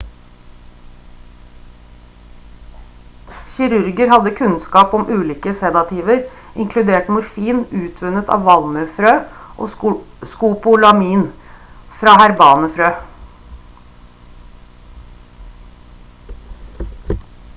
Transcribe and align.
kirurger 3.55 4.09
hadde 4.13 4.31
kunnskap 4.39 4.95
om 4.99 5.03
ulike 5.17 5.53
sedativer 5.59 6.23
inkludert 6.63 7.11
morfin 7.17 7.59
utvunnet 7.81 8.31
av 8.37 8.43
valmuefrø 8.49 9.11
og 9.67 9.85
skopolamin 10.33 11.23
fra 12.01 12.17
herbane 12.23 12.71
frø 12.79 12.91